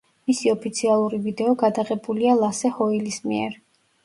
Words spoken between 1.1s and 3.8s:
ვიდეო გადაღებულია ლასე ჰოილის მიერ.